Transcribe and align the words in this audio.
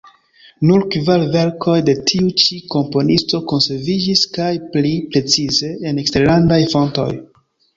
Nur 0.67 0.85
kvar 0.95 1.25
verkoj 1.35 1.75
de 1.89 1.93
tiu 2.11 2.31
ĉi 2.43 2.57
komponisto 2.75 3.41
konserviĝis 3.53 4.25
kaj, 4.39 4.49
pli 4.73 4.97
precize, 5.13 5.71
en 5.91 6.05
eksterlandaj 6.07 6.63
fontoj. 6.77 7.11